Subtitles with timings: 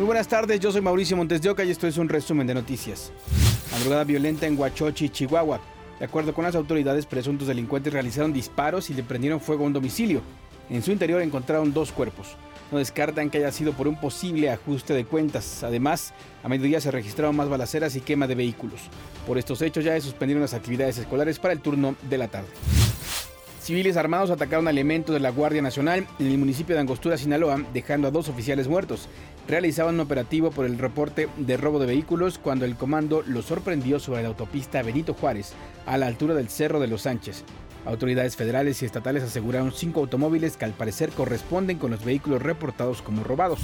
[0.00, 2.54] Muy buenas tardes, yo soy Mauricio Montes de Oca y esto es un resumen de
[2.54, 3.12] noticias.
[3.70, 5.60] Madrugada violenta en Huachochi, Chihuahua.
[5.98, 9.74] De acuerdo con las autoridades, presuntos delincuentes realizaron disparos y le prendieron fuego a un
[9.74, 10.22] domicilio.
[10.70, 12.28] En su interior encontraron dos cuerpos.
[12.72, 15.62] No descartan que haya sido por un posible ajuste de cuentas.
[15.64, 18.80] Además, a mediodía se registraron más balaceras y quema de vehículos.
[19.26, 22.48] Por estos hechos ya se suspendieron las actividades escolares para el turno de la tarde.
[23.62, 28.08] Civiles armados atacaron elementos de la Guardia Nacional en el municipio de Angostura, Sinaloa, dejando
[28.08, 29.06] a dos oficiales muertos.
[29.50, 33.98] Realizaban un operativo por el reporte de robo de vehículos cuando el comando los sorprendió
[33.98, 35.54] sobre la autopista Benito Juárez,
[35.86, 37.42] a la altura del Cerro de los Sánchez.
[37.84, 43.02] Autoridades federales y estatales aseguraron cinco automóviles que al parecer corresponden con los vehículos reportados
[43.02, 43.58] como robados.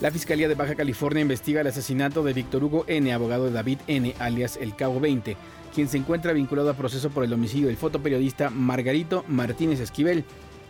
[0.00, 3.80] La Fiscalía de Baja California investiga el asesinato de Víctor Hugo N., abogado de David
[3.86, 5.36] N., alias El Cabo 20,
[5.74, 10.24] quien se encuentra vinculado a proceso por el homicidio del fotoperiodista Margarito Martínez Esquivel.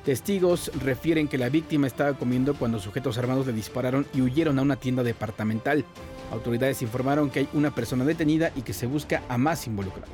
[0.04, 4.62] Testigos refieren que la víctima estaba comiendo cuando sujetos armados le dispararon y huyeron a
[4.62, 5.84] una tienda departamental.
[6.30, 10.10] Autoridades informaron que hay una persona detenida y que se busca a más involucrados.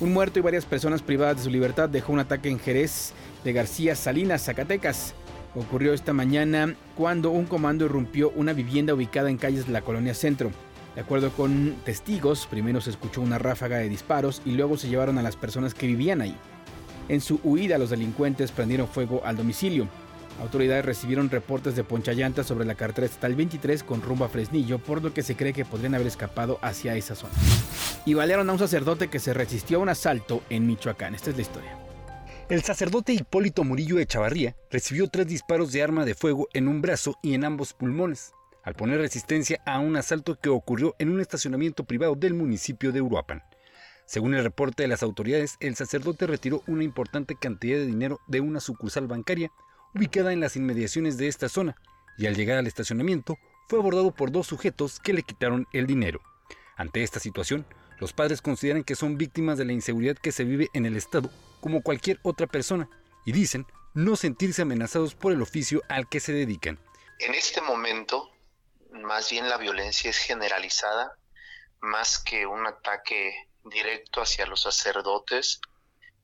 [0.00, 3.12] Un muerto y varias personas privadas de su libertad dejó un ataque en Jerez
[3.44, 5.14] de García Salinas, Zacatecas
[5.54, 10.14] ocurrió esta mañana cuando un comando irrumpió una vivienda ubicada en calles de la colonia
[10.14, 10.50] Centro.
[10.94, 15.18] De acuerdo con testigos, primero se escuchó una ráfaga de disparos y luego se llevaron
[15.18, 16.36] a las personas que vivían ahí.
[17.08, 19.88] En su huida, los delincuentes prendieron fuego al domicilio.
[20.40, 25.02] Autoridades recibieron reportes de ponchallantas sobre la carretera estatal 23 con rumbo a Fresnillo, por
[25.02, 27.32] lo que se cree que podrían haber escapado hacia esa zona.
[28.04, 31.14] Y balearon a un sacerdote que se resistió a un asalto en Michoacán.
[31.14, 31.78] Esta es la historia.
[32.48, 36.80] El sacerdote Hipólito Murillo de Chavarría recibió tres disparos de arma de fuego en un
[36.80, 41.20] brazo y en ambos pulmones, al poner resistencia a un asalto que ocurrió en un
[41.20, 43.42] estacionamiento privado del municipio de Uruapan.
[44.06, 48.40] Según el reporte de las autoridades, el sacerdote retiró una importante cantidad de dinero de
[48.40, 49.50] una sucursal bancaria
[49.94, 51.76] ubicada en las inmediaciones de esta zona,
[52.16, 53.36] y al llegar al estacionamiento
[53.68, 56.20] fue abordado por dos sujetos que le quitaron el dinero.
[56.76, 57.66] Ante esta situación,
[57.98, 61.30] los padres consideran que son víctimas de la inseguridad que se vive en el Estado
[61.60, 62.88] como cualquier otra persona
[63.24, 66.78] y dicen no sentirse amenazados por el oficio al que se dedican.
[67.18, 68.30] En este momento,
[68.92, 71.18] más bien la violencia es generalizada,
[71.80, 73.34] más que un ataque
[73.68, 75.60] directo hacia los sacerdotes.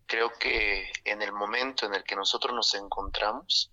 [0.06, 3.70] Creo que en el momento en el que nosotros nos encontramos,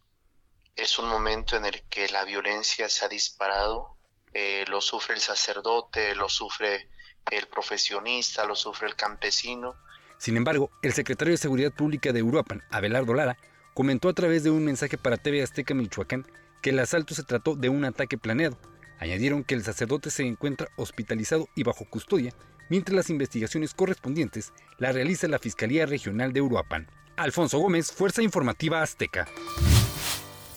[0.75, 3.97] es un momento en el que la violencia se ha disparado,
[4.33, 6.89] eh, lo sufre el sacerdote, lo sufre
[7.31, 9.75] el profesionista, lo sufre el campesino.
[10.17, 13.37] Sin embargo, el secretario de Seguridad Pública de Uruapan, Abelardo Lara,
[13.73, 16.25] comentó a través de un mensaje para TV Azteca Michoacán
[16.61, 18.57] que el asalto se trató de un ataque planeado.
[18.99, 22.33] Añadieron que el sacerdote se encuentra hospitalizado y bajo custodia,
[22.69, 26.87] mientras las investigaciones correspondientes las realiza la Fiscalía Regional de Uruapan.
[27.17, 29.27] Alfonso Gómez, Fuerza Informativa Azteca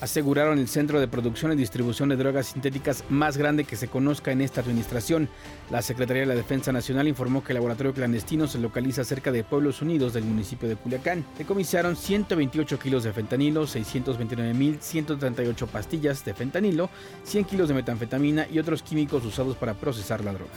[0.03, 4.33] aseguraron el centro de producción y distribución de drogas sintéticas más grande que se conozca
[4.33, 5.29] en esta administración.
[5.71, 9.45] La Secretaría de la Defensa Nacional informó que el laboratorio clandestino se localiza cerca de
[9.45, 11.25] Pueblos Unidos del municipio de Culiacán.
[11.39, 16.91] Decomisaron 128 kilos de fentanilo, 629.138 pastillas de fentanilo,
[17.23, 20.51] 100 kilos de metanfetamina y otros químicos usados para procesar la droga.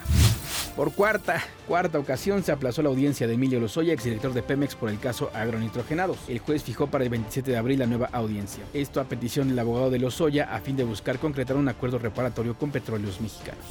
[0.76, 4.90] Por cuarta, cuarta ocasión se aplazó la audiencia de Emilio Lozoya, exdirector de Pemex, por
[4.90, 6.18] el caso agronitrogenados.
[6.28, 8.64] El juez fijó para el 27 de abril la nueva audiencia.
[8.74, 12.58] Esto a petición del abogado de Lozoya a fin de buscar concretar un acuerdo reparatorio
[12.58, 13.66] con petróleos mexicanos.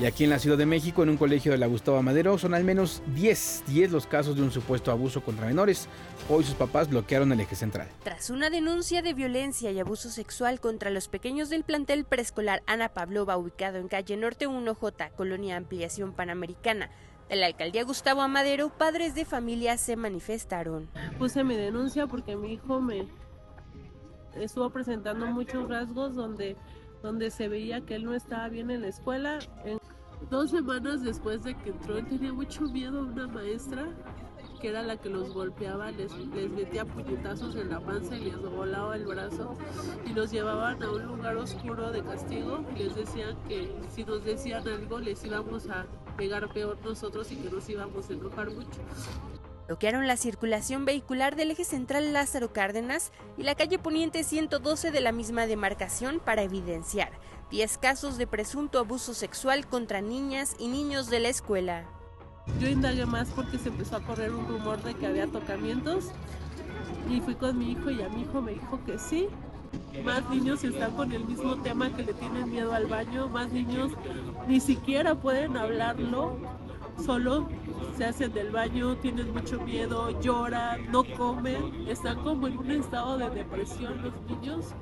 [0.00, 2.52] Y aquí en la Ciudad de México, en un colegio de la Gustavo Madero, son
[2.52, 5.88] al menos 10, 10 los casos de un supuesto abuso contra menores.
[6.28, 7.86] Hoy sus papás bloquearon el eje central.
[8.02, 12.88] Tras una denuncia de violencia y abuso sexual contra los pequeños del plantel preescolar Ana
[12.88, 16.90] Pavlova, ubicado en calle Norte 1J, Colonia Ampliación Panamericana,
[17.28, 20.88] de la alcaldía Gustavo Amadero, padres de familia se manifestaron.
[21.18, 23.06] Puse mi denuncia porque mi hijo me
[24.34, 26.56] estuvo presentando muchos rasgos donde
[27.04, 29.38] donde se veía que él no estaba bien en la escuela.
[30.30, 33.90] dos semanas después de que entró, él tenía mucho miedo a una maestra
[34.58, 38.40] que era la que los golpeaba, les, les metía puñetazos en la panza y les
[38.40, 39.54] volaba el brazo
[40.06, 44.66] y los llevaban a un lugar oscuro de castigo les decían que si nos decían
[44.66, 45.84] algo les íbamos a
[46.16, 48.80] pegar peor nosotros y que nos íbamos a enojar mucho
[49.66, 55.00] bloquearon la circulación vehicular del eje central Lázaro Cárdenas y la calle Poniente 112 de
[55.00, 57.12] la misma demarcación para evidenciar
[57.50, 61.84] 10 casos de presunto abuso sexual contra niñas y niños de la escuela.
[62.60, 66.10] Yo indagué más porque se empezó a correr un rumor de que había tocamientos
[67.08, 69.28] y fui con mi hijo y a mi hijo me dijo que sí.
[70.04, 73.92] Más niños están con el mismo tema que le tienen miedo al baño, más niños
[74.46, 76.36] ni siquiera pueden hablarlo
[77.02, 77.48] solo,
[77.96, 83.18] se hacen del baño, tienen mucho miedo, lloran, no comen, están como en un estado
[83.18, 84.74] de depresión los niños.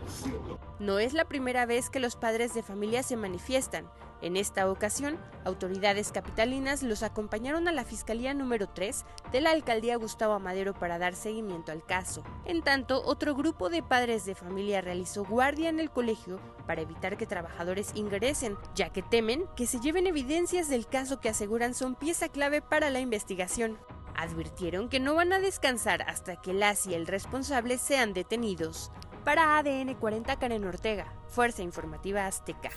[0.78, 3.86] No es la primera vez que los padres de familia se manifiestan.
[4.22, 9.96] En esta ocasión, autoridades capitalinas los acompañaron a la Fiscalía número 3 de la Alcaldía
[9.96, 12.22] Gustavo Amadero para dar seguimiento al caso.
[12.44, 16.38] En tanto, otro grupo de padres de familia realizó guardia en el colegio
[16.68, 21.28] para evitar que trabajadores ingresen, ya que temen que se lleven evidencias del caso que
[21.28, 23.76] aseguran son pieza clave para la investigación.
[24.14, 28.92] Advirtieron que no van a descansar hasta que las y el responsable sean detenidos.
[29.24, 32.70] Para ADN 40 Karen Ortega, Fuerza Informativa Azteca.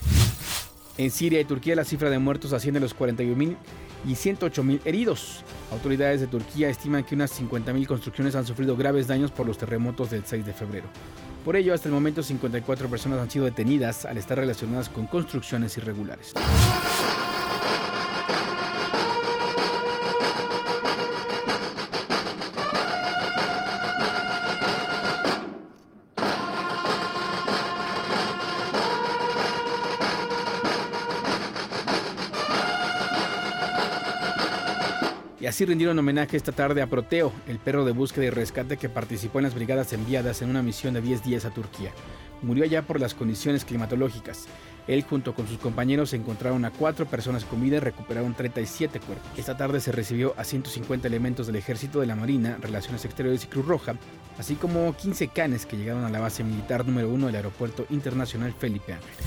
[0.97, 3.57] En Siria y Turquía la cifra de muertos asciende a los 41.000
[4.07, 5.43] y 108.000 heridos.
[5.71, 10.09] Autoridades de Turquía estiman que unas 50.000 construcciones han sufrido graves daños por los terremotos
[10.09, 10.87] del 6 de febrero.
[11.43, 15.77] Por ello, hasta el momento 54 personas han sido detenidas al estar relacionadas con construcciones
[15.77, 16.33] irregulares.
[35.55, 39.39] Así rindieron homenaje esta tarde a Proteo, el perro de búsqueda y rescate que participó
[39.39, 41.93] en las brigadas enviadas en una misión de 10 días a Turquía.
[42.41, 44.47] Murió allá por las condiciones climatológicas.
[44.85, 49.25] Él junto con sus compañeros encontraron a cuatro personas con vida y recuperaron 37 cuerpos.
[49.37, 53.47] Esta tarde se recibió a 150 elementos del Ejército de la Marina, Relaciones Exteriores y
[53.47, 53.95] Cruz Roja,
[54.37, 58.53] así como 15 canes que llegaron a la base militar número 1 del Aeropuerto Internacional
[58.59, 59.17] Felipe Ángeles.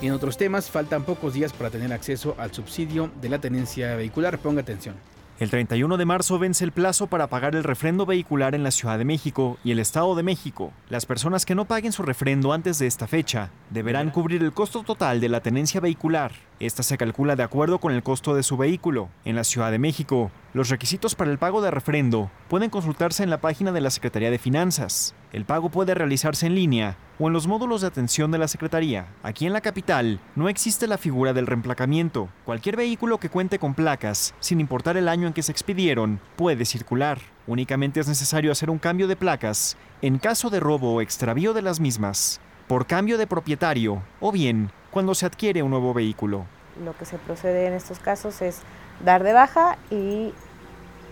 [0.00, 4.38] En otros temas, faltan pocos días para tener acceso al subsidio de la tenencia vehicular.
[4.38, 4.94] Ponga atención.
[5.40, 8.98] El 31 de marzo vence el plazo para pagar el refrendo vehicular en la Ciudad
[8.98, 10.72] de México y el Estado de México.
[10.88, 14.84] Las personas que no paguen su refrendo antes de esta fecha deberán cubrir el costo
[14.84, 16.30] total de la tenencia vehicular.
[16.60, 19.08] Esta se calcula de acuerdo con el costo de su vehículo.
[19.24, 23.30] En la Ciudad de México, los requisitos para el pago de refrendo pueden consultarse en
[23.30, 25.12] la página de la Secretaría de Finanzas.
[25.32, 29.08] El pago puede realizarse en línea o en los módulos de atención de la Secretaría.
[29.24, 32.28] Aquí en la capital no existe la figura del reemplacamiento.
[32.44, 36.64] Cualquier vehículo que cuente con placas, sin importar el año en que se expidieron, puede
[36.66, 37.18] circular.
[37.48, 41.62] Únicamente es necesario hacer un cambio de placas en caso de robo o extravío de
[41.62, 46.46] las mismas, por cambio de propietario o bien cuando se adquiere un nuevo vehículo.
[46.84, 48.60] Lo que se procede en estos casos es
[49.04, 50.32] dar de baja y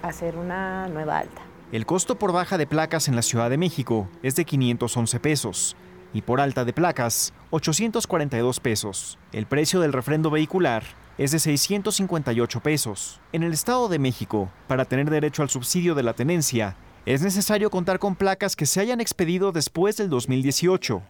[0.02, 1.42] hacer una nueva alta.
[1.72, 5.76] El costo por baja de placas en la Ciudad de México es de 511 pesos
[6.12, 9.18] y por alta de placas 842 pesos.
[9.32, 10.84] El precio del refrendo vehicular
[11.18, 13.20] es de 658 pesos.
[13.32, 16.76] En el Estado de México, para tener derecho al subsidio de la tenencia,
[17.06, 21.02] es necesario contar con placas que se hayan expedido después del 2018.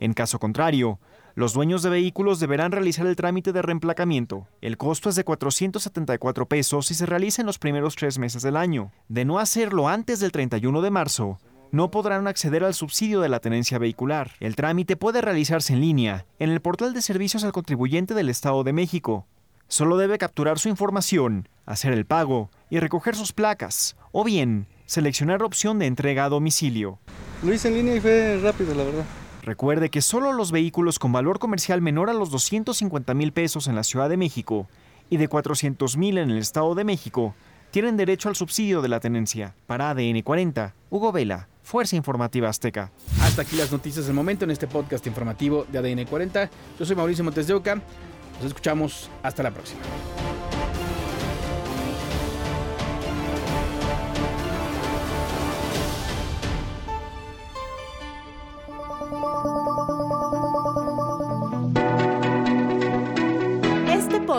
[0.00, 0.98] En caso contrario,
[1.40, 4.46] los dueños de vehículos deberán realizar el trámite de reemplacamiento.
[4.60, 8.58] El costo es de 474 pesos y se realiza en los primeros tres meses del
[8.58, 8.92] año.
[9.08, 11.38] De no hacerlo antes del 31 de marzo,
[11.72, 14.32] no podrán acceder al subsidio de la tenencia vehicular.
[14.38, 18.62] El trámite puede realizarse en línea, en el portal de servicios al contribuyente del Estado
[18.62, 19.26] de México.
[19.66, 25.40] Solo debe capturar su información, hacer el pago y recoger sus placas, o bien seleccionar
[25.40, 26.98] la opción de entrega a domicilio.
[27.42, 29.04] Lo hice en línea y fue rápido, la verdad.
[29.50, 33.74] Recuerde que solo los vehículos con valor comercial menor a los 250 mil pesos en
[33.74, 34.68] la Ciudad de México
[35.10, 37.34] y de 400 mil en el Estado de México
[37.72, 39.56] tienen derecho al subsidio de la tenencia.
[39.66, 42.92] Para ADN 40, Hugo Vela, Fuerza Informativa Azteca.
[43.22, 46.48] Hasta aquí las noticias del momento en este podcast informativo de ADN 40.
[46.78, 47.74] Yo soy Mauricio Montes de Oca.
[47.74, 49.10] Nos escuchamos.
[49.24, 49.80] Hasta la próxima.